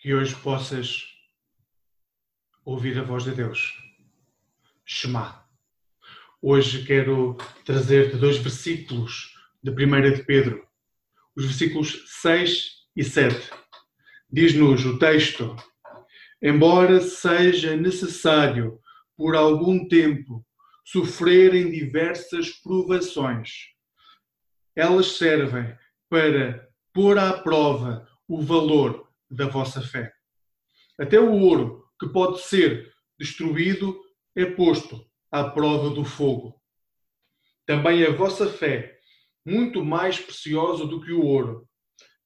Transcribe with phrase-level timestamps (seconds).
[0.00, 1.04] que hoje possas
[2.64, 3.74] ouvir a voz de Deus.
[4.82, 5.44] Shema.
[6.40, 10.66] Hoje quero trazer-te dois versículos de 1 de Pedro,
[11.36, 13.50] os versículos 6 e 7.
[14.30, 15.54] Diz-nos o texto:
[16.40, 18.80] Embora seja necessário
[19.14, 20.42] por algum tempo
[20.82, 23.50] sofrerem diversas provações,
[24.74, 25.76] elas servem
[26.08, 30.12] para pôr à prova o valor da vossa fé.
[30.98, 33.98] Até o ouro que pode ser destruído
[34.34, 36.60] é posto à prova do fogo.
[37.66, 38.98] Também a vossa fé,
[39.46, 41.68] muito mais preciosa do que o ouro,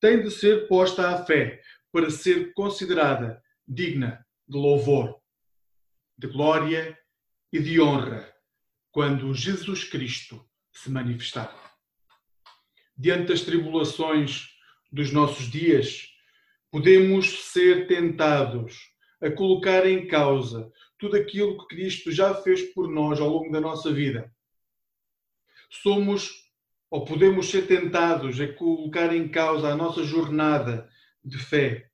[0.00, 1.60] tem de ser posta à fé
[1.92, 5.20] para ser considerada digna de louvor,
[6.16, 6.98] de glória
[7.52, 8.32] e de honra
[8.90, 11.52] quando Jesus Cristo se manifestar.
[12.96, 14.48] Diante das tribulações
[14.90, 16.13] dos nossos dias,
[16.74, 18.90] podemos ser tentados
[19.22, 23.60] a colocar em causa tudo aquilo que Cristo já fez por nós ao longo da
[23.60, 24.28] nossa vida.
[25.70, 26.50] Somos
[26.90, 30.88] ou podemos ser tentados a colocar em causa a nossa jornada
[31.24, 31.88] de fé.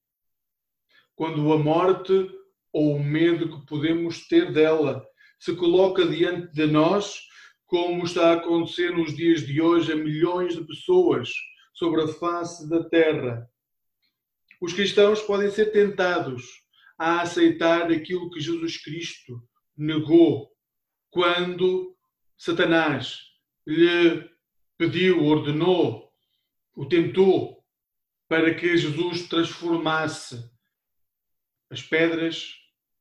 [1.14, 2.30] Quando a morte
[2.72, 5.06] ou o medo que podemos ter dela
[5.38, 7.20] se coloca diante de nós,
[7.66, 11.30] como está a acontecer nos dias de hoje a milhões de pessoas
[11.74, 13.49] sobre a face da terra
[14.60, 16.42] os cristãos podem ser tentados
[16.98, 19.42] a aceitar aquilo que Jesus Cristo
[19.74, 20.52] negou
[21.10, 21.96] quando
[22.36, 23.18] Satanás
[23.66, 24.28] lhe
[24.76, 26.12] pediu, ordenou,
[26.74, 27.64] o tentou
[28.28, 30.48] para que Jesus transformasse
[31.70, 32.54] as pedras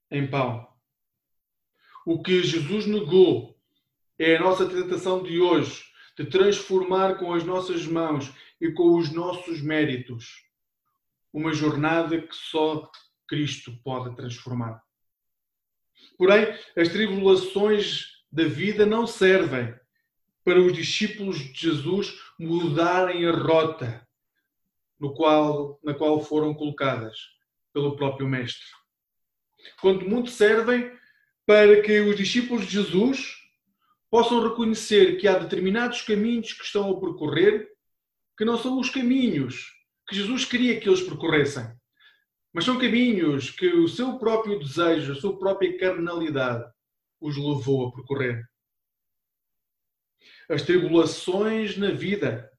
[0.09, 0.67] em pão.
[2.05, 3.59] O que Jesus negou
[4.17, 5.83] é a nossa tentação de hoje
[6.17, 10.48] de transformar com as nossas mãos e com os nossos méritos
[11.33, 12.89] uma jornada que só
[13.27, 14.81] Cristo pode transformar.
[16.17, 19.73] Porém, as tribulações da vida não servem
[20.43, 24.07] para os discípulos de Jesus mudarem a rota
[24.99, 27.17] no qual, na qual foram colocadas
[27.73, 28.65] pelo próprio Mestre.
[29.79, 30.91] Quanto muito servem
[31.45, 33.37] para que os discípulos de Jesus
[34.09, 37.69] possam reconhecer que há determinados caminhos que estão a percorrer
[38.37, 39.71] que não são os caminhos
[40.09, 41.63] que Jesus queria que eles percorressem.
[42.51, 46.67] Mas são caminhos que o seu próprio desejo, a sua própria carnalidade
[47.21, 48.43] os levou a percorrer.
[50.49, 52.51] As tribulações na vida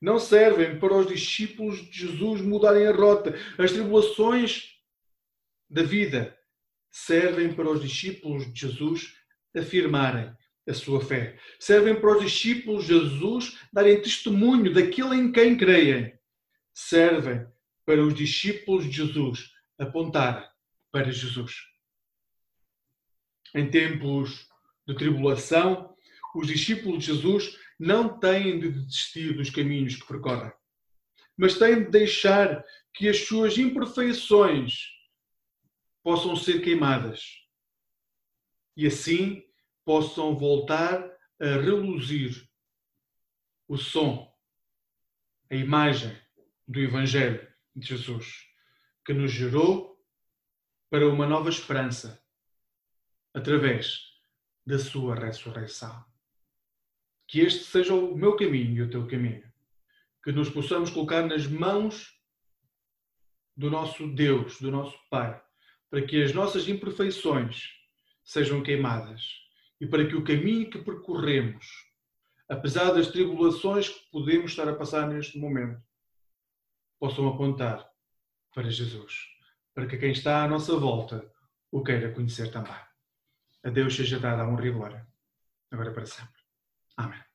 [0.00, 3.34] não servem para os discípulos de Jesus mudarem a rota.
[3.58, 4.70] As tribulações
[5.68, 6.34] da vida
[6.90, 9.14] servem para os discípulos de Jesus
[9.54, 10.32] afirmarem
[10.66, 11.38] a sua fé.
[11.58, 16.18] Servem para os discípulos de Jesus darem testemunho daquilo em quem creem
[16.88, 17.46] servem
[17.84, 20.54] para os discípulos de Jesus apontar
[20.90, 21.54] para Jesus.
[23.54, 24.48] Em tempos
[24.86, 25.94] de tribulação,
[26.34, 30.52] os discípulos de Jesus não têm de desistir dos caminhos que percorrem,
[31.36, 32.64] mas têm de deixar
[32.94, 34.90] que as suas imperfeições
[36.02, 37.46] possam ser queimadas
[38.76, 39.44] e assim
[39.84, 41.04] possam voltar
[41.40, 42.48] a reluzir
[43.68, 44.32] o som,
[45.50, 46.16] a imagem
[46.70, 47.44] do Evangelho
[47.74, 48.46] de Jesus,
[49.04, 50.00] que nos gerou
[50.88, 52.24] para uma nova esperança
[53.34, 53.98] através
[54.64, 56.04] da sua ressurreição.
[57.26, 59.52] Que este seja o meu caminho e o teu caminho.
[60.22, 62.16] Que nos possamos colocar nas mãos
[63.56, 65.42] do nosso Deus, do nosso Pai,
[65.90, 67.68] para que as nossas imperfeições
[68.22, 69.40] sejam queimadas
[69.80, 71.66] e para que o caminho que percorremos,
[72.48, 75.82] apesar das tribulações que podemos estar a passar neste momento,
[77.00, 77.90] possam apontar
[78.54, 79.26] para Jesus,
[79.74, 81.32] para que quem está à nossa volta
[81.72, 82.72] o queira conhecer também.
[83.64, 85.08] A Deus seja dada a honra e glória,
[85.70, 86.40] agora para sempre.
[86.96, 87.29] Amém.